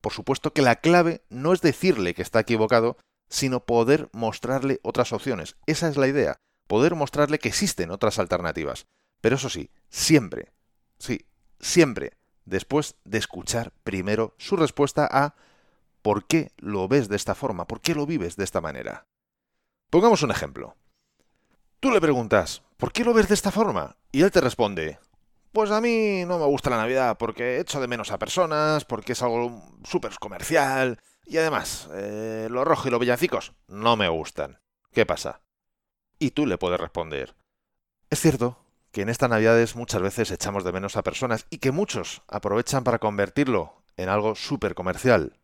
Por 0.00 0.12
supuesto 0.12 0.52
que 0.52 0.62
la 0.62 0.76
clave 0.76 1.22
no 1.28 1.52
es 1.52 1.60
decirle 1.60 2.14
que 2.14 2.22
está 2.22 2.40
equivocado, 2.40 2.96
sino 3.28 3.64
poder 3.64 4.08
mostrarle 4.12 4.80
otras 4.82 5.12
opciones. 5.12 5.56
Esa 5.66 5.88
es 5.88 5.96
la 5.96 6.08
idea, 6.08 6.36
poder 6.66 6.94
mostrarle 6.94 7.38
que 7.38 7.48
existen 7.48 7.90
otras 7.90 8.18
alternativas. 8.18 8.86
Pero 9.20 9.36
eso 9.36 9.48
sí, 9.48 9.70
siempre, 9.90 10.52
sí, 10.98 11.26
siempre, 11.60 12.16
después 12.44 12.96
de 13.04 13.18
escuchar 13.18 13.72
primero 13.82 14.34
su 14.38 14.56
respuesta 14.56 15.08
a 15.10 15.34
¿por 16.02 16.26
qué 16.26 16.52
lo 16.58 16.86
ves 16.88 17.08
de 17.08 17.16
esta 17.16 17.34
forma? 17.34 17.66
¿Por 17.66 17.80
qué 17.80 17.94
lo 17.94 18.06
vives 18.06 18.36
de 18.36 18.44
esta 18.44 18.60
manera? 18.60 19.06
Pongamos 19.90 20.22
un 20.22 20.30
ejemplo. 20.30 20.76
Tú 21.80 21.92
le 21.92 22.00
preguntas, 22.00 22.62
¿por 22.76 22.90
qué 22.90 23.04
lo 23.04 23.14
ves 23.14 23.28
de 23.28 23.34
esta 23.34 23.52
forma? 23.52 23.96
Y 24.10 24.22
él 24.22 24.32
te 24.32 24.40
responde, 24.40 24.98
pues 25.52 25.70
a 25.70 25.80
mí 25.80 26.24
no 26.26 26.36
me 26.36 26.44
gusta 26.46 26.70
la 26.70 26.76
Navidad 26.76 27.16
porque 27.16 27.60
echo 27.60 27.80
de 27.80 27.86
menos 27.86 28.10
a 28.10 28.18
personas, 28.18 28.84
porque 28.84 29.12
es 29.12 29.22
algo 29.22 29.62
súper 29.84 30.18
comercial 30.18 30.98
y 31.24 31.38
además, 31.38 31.88
eh, 31.92 32.48
lo 32.50 32.64
rojo 32.64 32.88
y 32.88 32.90
los 32.90 32.98
villancicos 32.98 33.52
no 33.68 33.96
me 33.96 34.08
gustan. 34.08 34.58
¿Qué 34.90 35.06
pasa? 35.06 35.40
Y 36.18 36.32
tú 36.32 36.46
le 36.46 36.58
puedes 36.58 36.80
responder. 36.80 37.36
Es 38.10 38.20
cierto 38.20 38.58
que 38.90 39.02
en 39.02 39.08
estas 39.08 39.30
Navidades 39.30 39.76
muchas 39.76 40.02
veces 40.02 40.32
echamos 40.32 40.64
de 40.64 40.72
menos 40.72 40.96
a 40.96 41.04
personas 41.04 41.46
y 41.48 41.58
que 41.58 41.70
muchos 41.70 42.22
aprovechan 42.26 42.82
para 42.82 42.98
convertirlo 42.98 43.84
en 43.96 44.08
algo 44.08 44.34
súper 44.34 44.74
comercial. 44.74 45.38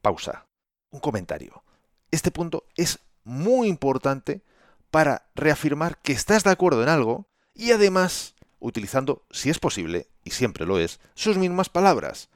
Pausa. 0.00 0.46
Un 0.90 1.00
comentario. 1.00 1.64
Este 2.10 2.30
punto 2.30 2.64
es 2.76 2.98
muy 3.24 3.68
importante 3.68 4.42
para 4.90 5.26
reafirmar 5.34 5.98
que 5.98 6.12
estás 6.12 6.44
de 6.44 6.50
acuerdo 6.50 6.82
en 6.82 6.88
algo 6.88 7.26
y 7.54 7.72
además 7.72 8.34
utilizando, 8.58 9.22
si 9.30 9.50
es 9.50 9.58
posible, 9.58 10.08
y 10.24 10.30
siempre 10.30 10.66
lo 10.66 10.78
es, 10.78 11.00
sus 11.14 11.36
mismas 11.36 11.68
palabras. 11.68 12.28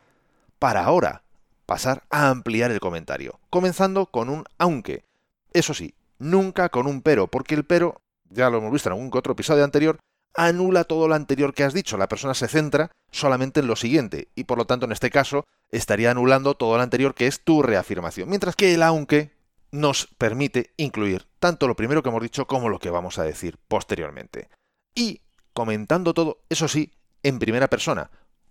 Para 0.59 0.85
ahora 0.85 1.23
pasar 1.67 2.05
a 2.11 2.29
ampliar 2.29 2.71
el 2.71 2.81
comentario, 2.81 3.39
comenzando 3.51 4.07
con 4.07 4.29
un 4.29 4.45
aunque. 4.59 5.05
Eso 5.53 5.75
sí, 5.75 5.95
nunca 6.19 6.69
con 6.69 6.87
un 6.87 7.03
pero, 7.03 7.27
porque 7.27 7.55
el 7.55 7.65
pero, 7.65 8.01
ya 8.31 8.51
lo 8.51 8.59
hemos 8.59 8.73
visto 8.73 8.89
en 8.89 8.95
algún 8.95 9.11
otro 9.13 9.33
episodio 9.33 9.65
anterior, 9.65 9.99
anula 10.35 10.85
todo 10.85 11.07
lo 11.07 11.15
anterior 11.15 11.55
que 11.55 11.65
has 11.65 11.75
dicho. 11.75 11.97
La 11.97 12.09
persona 12.09 12.35
se 12.35 12.49
centra 12.49 12.91
solamente 13.11 13.61
en 13.61 13.67
lo 13.67 13.77
siguiente, 13.77 14.29
y 14.35 14.45
por 14.45 14.59
lo 14.59 14.67
tanto 14.67 14.87
en 14.87 14.93
este 14.93 15.11
caso 15.11 15.45
estaría 15.71 16.11
anulando 16.11 16.55
todo 16.55 16.77
lo 16.77 16.83
anterior 16.83 17.15
que 17.15 17.27
es 17.27 17.41
tu 17.41 17.63
reafirmación. 17.63 18.29
Mientras 18.29 18.57
que 18.57 18.75
el 18.75 18.83
aunque 18.83 19.34
nos 19.75 20.07
permite 20.19 20.73
incluir 20.77 21.27
tanto 21.41 21.67
lo 21.67 21.75
primero 21.75 22.01
que 22.01 22.09
hemos 22.09 22.23
dicho 22.23 22.47
como 22.47 22.69
lo 22.69 22.79
que 22.79 22.91
vamos 22.91 23.19
a 23.19 23.25
decir 23.25 23.59
posteriormente. 23.67 24.49
Y 24.95 25.23
comentando 25.53 26.15
todo, 26.15 26.39
eso 26.49 26.69
sí, 26.69 26.93
en 27.25 27.41
primera 27.41 27.69
persona, 27.69 28.11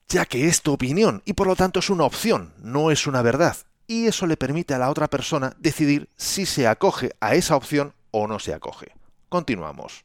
ya 0.10 0.26
que 0.26 0.48
es 0.48 0.62
tu 0.62 0.74
opinión 0.74 1.24
y 1.26 1.34
por 1.34 1.48
lo 1.48 1.56
tanto 1.56 1.80
es 1.80 1.90
una 1.90 2.04
opción, 2.04 2.54
no 2.58 2.92
es 2.92 3.08
una 3.08 3.22
verdad. 3.22 3.56
Y 3.88 4.08
eso 4.08 4.28
le 4.28 4.36
permite 4.36 4.74
a 4.74 4.78
la 4.78 4.90
otra 4.90 5.10
persona 5.10 5.56
decidir 5.60 6.10
si 6.18 6.46
se 6.46 6.68
acoge 6.68 7.14
a 7.22 7.36
esa 7.36 7.56
opción 7.56 7.94
o 8.12 8.28
no 8.28 8.40
se 8.40 8.54
acoge. 8.54 8.94
Continuamos. 9.30 10.04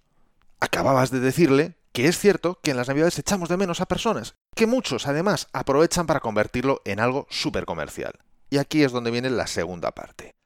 Acababas 0.61 1.11
de 1.11 1.19
decirle 1.19 1.75
que 1.93 2.07
es 2.07 2.17
cierto 2.17 2.61
que 2.63 2.71
en 2.71 2.77
las 2.77 2.87
navidades 2.87 3.19
echamos 3.19 3.49
de 3.49 3.57
menos 3.57 3.81
a 3.81 3.87
personas, 3.87 4.37
que 4.55 4.67
muchos 4.67 5.09
además 5.09 5.49
aprovechan 5.53 6.07
para 6.07 6.21
convertirlo 6.21 6.81
en 6.85 7.01
algo 7.01 7.27
súper 7.29 7.65
comercial. 7.65 8.21
Y 8.51 8.59
aquí 8.59 8.85
es 8.85 8.93
donde 8.93 9.11
viene 9.11 9.31
la 9.31 9.49
segunda 9.49 9.91
parte. 9.91 10.38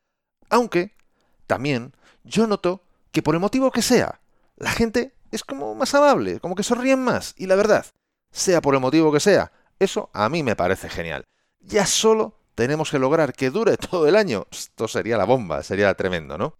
Aunque, 0.52 0.92
también, 1.46 1.94
yo 2.24 2.46
noto 2.46 2.82
que 3.10 3.22
por 3.22 3.34
el 3.34 3.40
motivo 3.40 3.70
que 3.70 3.80
sea, 3.80 4.20
la 4.56 4.70
gente 4.70 5.14
es 5.30 5.44
como 5.44 5.74
más 5.74 5.94
amable, 5.94 6.40
como 6.40 6.54
que 6.54 6.62
sonríen 6.62 7.02
más. 7.02 7.34
Y 7.38 7.46
la 7.46 7.56
verdad, 7.56 7.86
sea 8.30 8.60
por 8.60 8.74
el 8.74 8.80
motivo 8.82 9.10
que 9.10 9.18
sea, 9.18 9.50
eso 9.78 10.10
a 10.12 10.28
mí 10.28 10.42
me 10.42 10.54
parece 10.54 10.90
genial. 10.90 11.24
Ya 11.60 11.86
solo 11.86 12.36
tenemos 12.54 12.90
que 12.90 12.98
lograr 12.98 13.32
que 13.32 13.48
dure 13.48 13.76
todo 13.90 14.06
el 14.06 14.14
año. 14.14 14.46
Esto 14.50 14.88
sería 14.88 15.16
la 15.16 15.24
bomba, 15.24 15.62
sería 15.62 15.94
tremendo, 15.94 16.36
¿no? 16.36 16.58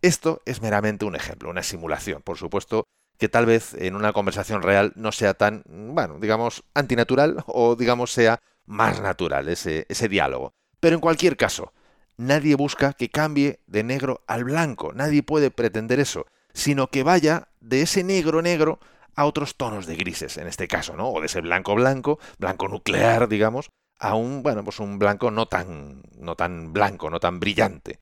Esto 0.00 0.40
es 0.46 0.62
meramente 0.62 1.04
un 1.04 1.16
ejemplo, 1.16 1.50
una 1.50 1.62
simulación. 1.62 2.22
Por 2.22 2.38
supuesto 2.38 2.84
que 3.18 3.28
tal 3.28 3.44
vez 3.44 3.74
en 3.74 3.94
una 3.94 4.14
conversación 4.14 4.62
real 4.62 4.94
no 4.96 5.12
sea 5.12 5.34
tan, 5.34 5.64
bueno, 5.66 6.18
digamos, 6.18 6.64
antinatural 6.72 7.44
o 7.46 7.76
digamos 7.76 8.10
sea 8.10 8.40
más 8.64 9.02
natural 9.02 9.50
ese, 9.50 9.84
ese 9.90 10.08
diálogo. 10.08 10.54
Pero 10.80 10.94
en 10.94 11.02
cualquier 11.02 11.36
caso, 11.36 11.74
nadie 12.16 12.54
busca 12.54 12.92
que 12.92 13.10
cambie 13.10 13.60
de 13.66 13.82
negro 13.82 14.22
al 14.26 14.44
blanco, 14.44 14.92
nadie 14.92 15.22
puede 15.22 15.50
pretender 15.50 16.00
eso, 16.00 16.26
sino 16.52 16.88
que 16.88 17.02
vaya 17.02 17.48
de 17.60 17.82
ese 17.82 18.04
negro 18.04 18.42
negro 18.42 18.78
a 19.16 19.26
otros 19.26 19.56
tonos 19.56 19.86
de 19.86 19.96
grises, 19.96 20.36
en 20.38 20.46
este 20.46 20.68
caso, 20.68 20.96
¿no? 20.96 21.08
O 21.08 21.20
de 21.20 21.26
ese 21.26 21.40
blanco 21.40 21.74
blanco, 21.74 22.18
blanco 22.38 22.68
nuclear, 22.68 23.28
digamos, 23.28 23.70
a 23.98 24.14
un, 24.14 24.42
bueno, 24.42 24.64
pues 24.64 24.80
un 24.80 24.98
blanco 24.98 25.30
no 25.30 25.46
tan, 25.46 26.02
no 26.18 26.36
tan 26.36 26.72
blanco, 26.72 27.10
no 27.10 27.20
tan 27.20 27.40
brillante. 27.40 28.00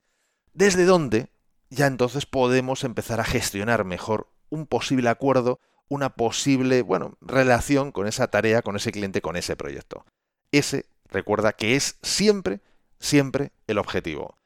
Desde 0.54 0.85
donde 0.85 1.28
ya 1.71 1.87
entonces 1.87 2.26
podemos 2.26 2.85
empezar 2.85 3.21
a 3.21 3.25
gestionar 3.25 3.85
mejor 3.85 4.28
un 4.50 4.66
posible 4.66 5.09
acuerdo, 5.09 5.59
una 5.88 6.11
posible, 6.11 6.83
bueno, 6.83 7.16
relación 7.21 7.92
con 7.92 8.07
esa 8.07 8.28
tarea, 8.28 8.62
con 8.62 8.76
ese 8.76 8.92
cliente, 8.92 9.23
con 9.23 9.37
ese 9.37 9.57
proyecto. 9.57 10.04
Ese, 10.50 10.87
recuerda 11.09 11.52
que 11.52 11.76
es 11.76 11.97
siempre, 12.02 12.61
siempre 13.02 13.52
el 13.66 13.76
objetivo. 13.78 14.38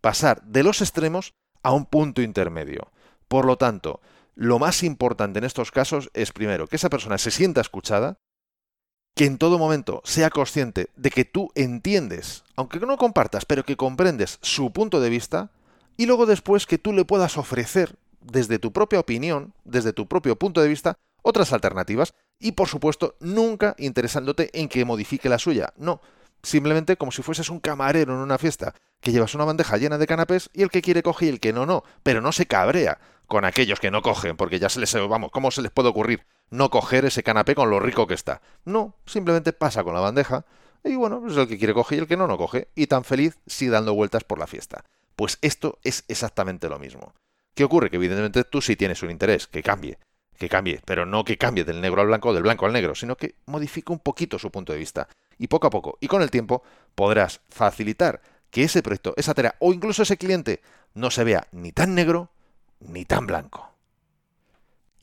Pasar 0.00 0.42
de 0.42 0.62
los 0.62 0.80
extremos 0.80 1.34
a 1.62 1.72
un 1.72 1.86
punto 1.86 2.22
intermedio. 2.22 2.92
Por 3.26 3.44
lo 3.46 3.56
tanto, 3.56 4.00
lo 4.34 4.58
más 4.58 4.82
importante 4.82 5.38
en 5.38 5.44
estos 5.44 5.70
casos 5.70 6.10
es 6.14 6.32
primero 6.32 6.68
que 6.68 6.76
esa 6.76 6.90
persona 6.90 7.18
se 7.18 7.30
sienta 7.30 7.60
escuchada, 7.60 8.18
que 9.14 9.24
en 9.26 9.38
todo 9.38 9.58
momento 9.58 10.00
sea 10.04 10.30
consciente 10.30 10.88
de 10.96 11.10
que 11.10 11.24
tú 11.24 11.50
entiendes, 11.54 12.44
aunque 12.56 12.80
no 12.80 12.96
compartas, 12.96 13.44
pero 13.44 13.64
que 13.64 13.76
comprendes 13.76 14.38
su 14.42 14.72
punto 14.72 15.00
de 15.00 15.10
vista, 15.10 15.50
y 15.96 16.06
luego 16.06 16.26
después 16.26 16.66
que 16.66 16.78
tú 16.78 16.92
le 16.92 17.04
puedas 17.04 17.36
ofrecer 17.36 17.96
desde 18.20 18.58
tu 18.58 18.72
propia 18.72 19.00
opinión, 19.00 19.52
desde 19.64 19.92
tu 19.92 20.06
propio 20.06 20.36
punto 20.36 20.62
de 20.62 20.68
vista, 20.68 20.96
otras 21.22 21.52
alternativas, 21.52 22.14
y 22.38 22.52
por 22.52 22.68
supuesto 22.68 23.16
nunca 23.20 23.74
interesándote 23.78 24.50
en 24.58 24.68
que 24.68 24.84
modifique 24.84 25.28
la 25.28 25.38
suya, 25.38 25.72
no, 25.76 26.00
simplemente 26.42 26.96
como 26.96 27.12
si 27.12 27.22
fueses 27.22 27.48
un 27.48 27.60
camarero 27.60 28.14
en 28.14 28.20
una 28.20 28.38
fiesta, 28.38 28.74
que 29.00 29.12
llevas 29.12 29.34
una 29.34 29.44
bandeja 29.44 29.76
llena 29.76 29.98
de 29.98 30.06
canapés 30.06 30.50
y 30.52 30.62
el 30.62 30.70
que 30.70 30.82
quiere 30.82 31.02
coge 31.02 31.26
y 31.26 31.28
el 31.28 31.40
que 31.40 31.52
no, 31.52 31.66
no, 31.66 31.84
pero 32.02 32.20
no 32.20 32.32
se 32.32 32.46
cabrea 32.46 32.98
con 33.26 33.44
aquellos 33.44 33.80
que 33.80 33.90
no 33.90 34.02
cogen, 34.02 34.36
porque 34.36 34.58
ya 34.58 34.68
se 34.68 34.80
les, 34.80 34.92
vamos, 35.08 35.30
¿cómo 35.30 35.50
se 35.50 35.62
les 35.62 35.70
puede 35.70 35.88
ocurrir 35.88 36.26
no 36.50 36.70
coger 36.70 37.04
ese 37.06 37.22
canapé 37.22 37.54
con 37.54 37.70
lo 37.70 37.80
rico 37.80 38.06
que 38.06 38.14
está? 38.14 38.42
No, 38.64 38.96
simplemente 39.06 39.52
pasa 39.52 39.84
con 39.84 39.94
la 39.94 40.00
bandeja 40.00 40.44
y 40.84 40.96
bueno, 40.96 41.20
pues 41.20 41.36
el 41.36 41.48
que 41.48 41.58
quiere 41.58 41.74
coge 41.74 41.96
y 41.96 41.98
el 41.98 42.06
que 42.06 42.16
no, 42.16 42.26
no 42.26 42.36
coge, 42.36 42.68
y 42.74 42.88
tan 42.88 43.04
feliz 43.04 43.38
sigue 43.46 43.70
dando 43.70 43.94
vueltas 43.94 44.24
por 44.24 44.38
la 44.38 44.46
fiesta. 44.46 44.84
Pues 45.16 45.38
esto 45.40 45.78
es 45.84 46.04
exactamente 46.08 46.68
lo 46.68 46.78
mismo. 46.78 47.14
¿Qué 47.54 47.64
ocurre? 47.64 47.90
Que 47.90 47.96
evidentemente 47.96 48.44
tú 48.44 48.60
sí 48.60 48.76
tienes 48.76 49.02
un 49.02 49.10
interés, 49.10 49.46
que 49.46 49.62
cambie, 49.62 49.98
que 50.38 50.48
cambie, 50.48 50.80
pero 50.84 51.06
no 51.06 51.24
que 51.24 51.38
cambie 51.38 51.64
del 51.64 51.80
negro 51.80 52.00
al 52.00 52.08
blanco 52.08 52.30
o 52.30 52.34
del 52.34 52.42
blanco 52.42 52.66
al 52.66 52.72
negro, 52.72 52.94
sino 52.94 53.16
que 53.16 53.36
modifique 53.46 53.92
un 53.92 54.00
poquito 54.00 54.38
su 54.38 54.50
punto 54.50 54.72
de 54.72 54.78
vista. 54.78 55.08
Y 55.38 55.48
poco 55.48 55.66
a 55.66 55.70
poco, 55.70 55.98
y 56.00 56.08
con 56.08 56.22
el 56.22 56.30
tiempo, 56.30 56.62
podrás 56.94 57.40
facilitar 57.48 58.20
que 58.50 58.64
ese 58.64 58.82
proyecto, 58.82 59.14
esa 59.16 59.34
tarea 59.34 59.56
o 59.58 59.72
incluso 59.72 60.02
ese 60.02 60.16
cliente 60.16 60.60
no 60.94 61.10
se 61.10 61.24
vea 61.24 61.48
ni 61.52 61.72
tan 61.72 61.94
negro 61.94 62.30
ni 62.80 63.04
tan 63.04 63.26
blanco. 63.26 63.72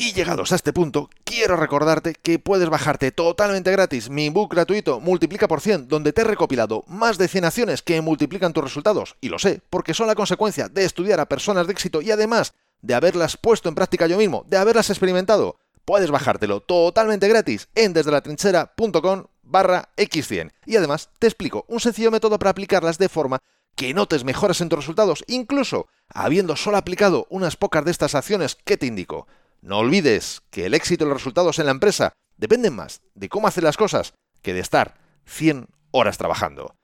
Y 0.02 0.14
llegados 0.14 0.54
a 0.54 0.56
este 0.56 0.72
punto, 0.72 1.10
quiero 1.26 1.58
recordarte 1.58 2.14
que 2.14 2.40
puedes 2.40 2.70
bajarte 2.70 3.12
totalmente 3.12 3.70
gratis 3.70 4.10
mi 4.10 4.28
ebook 4.28 4.54
gratuito 4.54 5.02
Multiplica 5.02 5.50
por 5.50 5.60
100, 5.60 5.90
donde 5.90 6.14
te 6.14 6.22
he 6.22 6.24
recopilado 6.24 6.86
más 6.88 7.18
de 7.18 7.28
100 7.28 7.44
acciones 7.44 7.82
que 7.82 8.00
multiplican 8.00 8.54
tus 8.54 8.64
resultados. 8.64 9.18
Y 9.20 9.28
lo 9.28 9.40
sé, 9.40 9.62
porque 9.70 9.94
son 9.94 10.08
la 10.08 10.16
consecuencia 10.16 10.70
de 10.70 10.86
estudiar 10.86 11.20
a 11.20 11.28
personas 11.28 11.68
de 11.68 11.74
éxito 11.74 12.02
y 12.02 12.12
además 12.12 12.54
de 12.82 12.96
haberlas 12.96 13.36
puesto 13.36 13.68
en 13.68 13.76
práctica 13.76 14.08
yo 14.08 14.18
mismo, 14.18 14.46
de 14.48 14.56
haberlas 14.56 14.90
experimentado. 14.90 15.60
Puedes 15.84 16.12
bajártelo 16.12 16.62
totalmente 16.62 17.28
gratis 17.28 17.68
en 17.76 17.92
desdelatrinchera.com 17.92 19.26
barra 19.50 19.90
x100. 19.98 20.52
Y 20.66 20.78
además 20.78 21.10
te 21.20 21.28
explico 21.28 21.66
un 21.68 21.80
sencillo 21.80 22.12
método 22.12 22.40
para 22.40 22.52
aplicarlas 22.52 22.98
de 22.98 23.10
forma 23.10 23.40
que 23.76 23.94
notes 23.94 24.24
mejoras 24.24 24.62
en 24.62 24.70
tus 24.70 24.80
resultados, 24.80 25.24
incluso 25.28 25.88
habiendo 26.10 26.56
solo 26.56 26.78
aplicado 26.78 27.28
unas 27.30 27.56
pocas 27.56 27.86
de 27.86 27.92
estas 27.92 28.16
acciones 28.16 28.58
que 28.64 28.78
te 28.78 28.86
indico. 28.86 29.28
No 29.62 29.80
olvides 29.80 30.42
que 30.52 30.66
el 30.66 30.74
éxito 30.74 31.06
y 31.06 31.08
los 31.08 31.18
resultados 31.18 31.60
en 31.60 31.66
la 31.66 31.72
empresa 31.72 32.14
dependen 32.38 32.76
más 32.76 33.02
de 33.16 33.30
cómo 33.30 33.48
hacer 33.48 33.64
las 33.64 33.78
cosas 33.78 34.14
que 34.42 34.54
de 34.54 34.60
estar 34.60 34.96
100 35.26 35.68
horas 35.92 36.18
trabajando. 36.18 36.76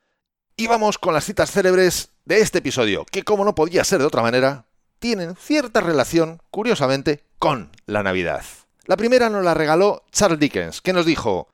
Y 0.58 0.68
vamos 0.68 0.98
con 0.98 1.14
las 1.14 1.26
citas 1.26 1.52
célebres 1.52 2.12
de 2.26 2.40
este 2.40 2.60
episodio, 2.60 3.06
que 3.12 3.24
como 3.24 3.44
no 3.46 3.56
podía 3.56 3.84
ser 3.84 4.00
de 4.00 4.06
otra 4.06 4.22
manera, 4.22 4.66
tienen 5.00 5.36
cierta 5.36 5.82
relación, 5.82 6.42
curiosamente, 6.50 7.24
con 7.40 7.72
la 7.86 8.04
Navidad. 8.04 8.46
La 8.86 8.98
primera 8.98 9.30
nos 9.30 9.44
la 9.44 9.54
regaló 9.54 10.04
Charles 10.12 10.40
Dickens, 10.40 10.82
que 10.82 10.94
nos 10.94 11.06
dijo, 11.06 11.50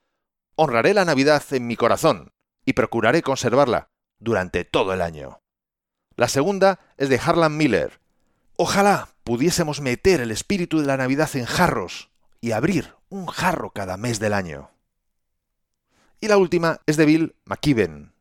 Honraré 0.63 0.93
la 0.93 1.05
Navidad 1.05 1.43
en 1.53 1.65
mi 1.65 1.75
corazón 1.75 2.33
y 2.65 2.73
procuraré 2.73 3.23
conservarla 3.23 3.89
durante 4.19 4.63
todo 4.63 4.93
el 4.93 5.01
año. 5.01 5.41
La 6.15 6.27
segunda 6.27 6.79
es 6.97 7.09
de 7.09 7.17
Harlan 7.17 7.57
Miller. 7.57 7.99
Ojalá 8.57 9.09
pudiésemos 9.23 9.81
meter 9.81 10.21
el 10.21 10.29
espíritu 10.29 10.79
de 10.79 10.85
la 10.85 10.97
Navidad 10.97 11.35
en 11.35 11.45
jarros 11.45 12.11
y 12.41 12.51
abrir 12.51 12.93
un 13.09 13.25
jarro 13.25 13.71
cada 13.71 13.97
mes 13.97 14.19
del 14.19 14.35
año. 14.35 14.69
Y 16.19 16.27
la 16.27 16.37
última 16.37 16.79
es 16.85 16.95
de 16.95 17.05
Bill 17.05 17.35
McKibben. 17.45 18.13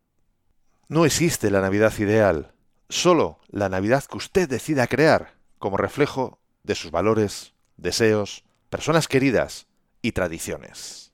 No 0.88 1.04
existe 1.04 1.50
la 1.50 1.60
Navidad 1.60 1.92
ideal, 1.98 2.54
solo 2.88 3.38
la 3.48 3.68
Navidad 3.68 4.04
que 4.10 4.16
usted 4.16 4.48
decida 4.48 4.86
crear 4.86 5.34
como 5.58 5.76
reflejo 5.76 6.40
de 6.62 6.74
sus 6.74 6.90
valores, 6.90 7.52
deseos, 7.76 8.44
personas 8.70 9.08
queridas 9.08 9.66
y 10.00 10.12
tradiciones. 10.12 11.09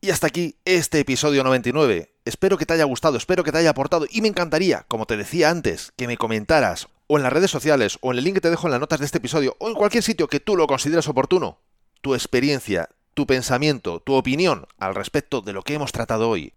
Y 0.00 0.10
hasta 0.10 0.28
aquí 0.28 0.54
este 0.64 1.00
episodio 1.00 1.42
99. 1.42 2.14
Espero 2.24 2.56
que 2.56 2.66
te 2.66 2.74
haya 2.74 2.84
gustado, 2.84 3.16
espero 3.16 3.42
que 3.42 3.50
te 3.50 3.58
haya 3.58 3.70
aportado 3.70 4.06
y 4.08 4.20
me 4.20 4.28
encantaría, 4.28 4.84
como 4.86 5.06
te 5.06 5.16
decía 5.16 5.50
antes, 5.50 5.92
que 5.96 6.06
me 6.06 6.16
comentaras 6.16 6.86
o 7.08 7.16
en 7.16 7.24
las 7.24 7.32
redes 7.32 7.50
sociales 7.50 7.98
o 8.00 8.12
en 8.12 8.18
el 8.18 8.24
link 8.24 8.34
que 8.34 8.40
te 8.40 8.50
dejo 8.50 8.68
en 8.68 8.72
las 8.72 8.80
notas 8.80 9.00
de 9.00 9.06
este 9.06 9.18
episodio 9.18 9.56
o 9.58 9.68
en 9.68 9.74
cualquier 9.74 10.04
sitio 10.04 10.28
que 10.28 10.38
tú 10.38 10.56
lo 10.56 10.68
consideres 10.68 11.08
oportuno, 11.08 11.58
tu 12.00 12.14
experiencia, 12.14 12.90
tu 13.14 13.26
pensamiento, 13.26 13.98
tu 13.98 14.14
opinión 14.14 14.68
al 14.78 14.94
respecto 14.94 15.40
de 15.40 15.52
lo 15.52 15.62
que 15.62 15.74
hemos 15.74 15.90
tratado 15.90 16.28
hoy. 16.28 16.54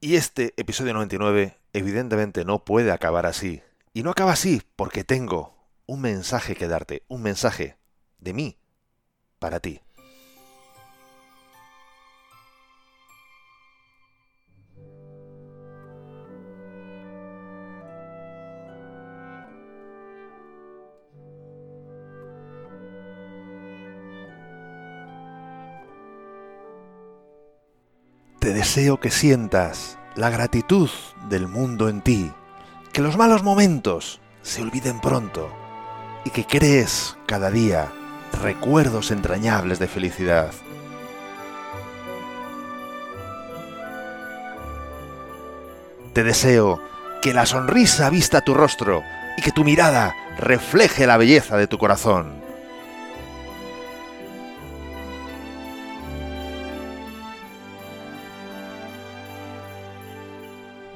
Y 0.00 0.16
este 0.16 0.54
episodio 0.56 0.94
99 0.94 1.58
evidentemente 1.74 2.46
no 2.46 2.64
puede 2.64 2.92
acabar 2.92 3.26
así. 3.26 3.60
Y 3.92 4.04
no 4.04 4.10
acaba 4.10 4.32
así 4.32 4.62
porque 4.74 5.04
tengo 5.04 5.54
un 5.84 6.00
mensaje 6.00 6.54
que 6.54 6.66
darte, 6.66 7.02
un 7.08 7.20
mensaje 7.20 7.76
de 8.20 8.32
mí 8.32 8.56
para 9.38 9.60
ti. 9.60 9.82
Te 28.44 28.52
deseo 28.52 29.00
que 29.00 29.10
sientas 29.10 29.96
la 30.16 30.28
gratitud 30.28 30.90
del 31.30 31.48
mundo 31.48 31.88
en 31.88 32.02
ti, 32.02 32.30
que 32.92 33.00
los 33.00 33.16
malos 33.16 33.42
momentos 33.42 34.20
se 34.42 34.60
olviden 34.60 35.00
pronto 35.00 35.50
y 36.26 36.30
que 36.30 36.44
crees 36.44 37.16
cada 37.24 37.50
día 37.50 37.90
recuerdos 38.42 39.12
entrañables 39.12 39.78
de 39.78 39.88
felicidad. 39.88 40.52
Te 46.12 46.22
deseo 46.22 46.82
que 47.22 47.32
la 47.32 47.46
sonrisa 47.46 48.10
vista 48.10 48.42
tu 48.42 48.52
rostro 48.52 49.02
y 49.38 49.40
que 49.40 49.52
tu 49.52 49.64
mirada 49.64 50.14
refleje 50.36 51.06
la 51.06 51.16
belleza 51.16 51.56
de 51.56 51.66
tu 51.66 51.78
corazón. 51.78 52.43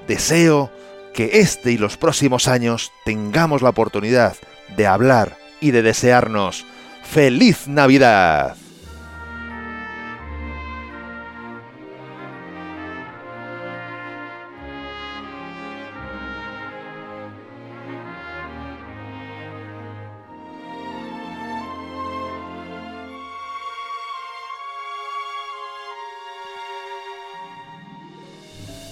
Deseo 0.09 0.71
que 1.15 1.41
este 1.41 1.71
y 1.71 1.79
los 1.79 1.97
próximos 1.97 2.49
años 2.49 2.93
tengamos 3.05 3.63
la 3.63 3.69
oportunidad 3.69 4.37
de 4.77 4.87
hablar 4.87 5.37
y 5.61 5.71
de 5.71 5.83
desearnos 5.83 6.65
feliz 7.05 7.69
Navidad. 7.69 8.57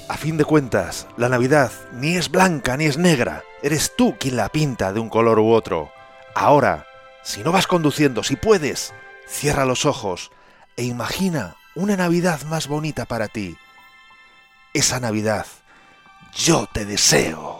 A 0.08 0.16
fin 0.16 0.36
de 0.36 0.44
cuentas, 0.44 1.08
la 1.16 1.28
Navidad 1.28 1.72
ni 1.92 2.16
es 2.16 2.30
blanca 2.30 2.76
ni 2.76 2.84
es 2.84 2.96
negra, 2.96 3.42
eres 3.62 3.96
tú 3.96 4.16
quien 4.18 4.36
la 4.36 4.48
pinta 4.50 4.92
de 4.92 5.00
un 5.00 5.08
color 5.08 5.40
u 5.40 5.50
otro. 5.50 5.90
Ahora, 6.34 6.86
si 7.24 7.42
no 7.42 7.50
vas 7.50 7.66
conduciendo, 7.66 8.22
si 8.22 8.36
puedes, 8.36 8.94
cierra 9.26 9.64
los 9.64 9.84
ojos 9.84 10.30
e 10.76 10.84
imagina 10.84 11.56
una 11.74 11.96
Navidad 11.96 12.42
más 12.42 12.68
bonita 12.68 13.04
para 13.04 13.26
ti. 13.26 13.56
Esa 14.74 15.00
Navidad, 15.00 15.46
yo 16.32 16.68
te 16.72 16.84
deseo. 16.84 17.55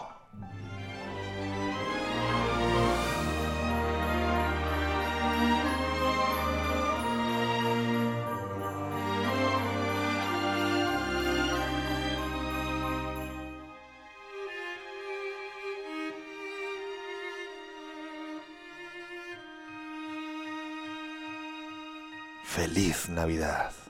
Feliz 22.77 23.09
Navidad. 23.09 23.86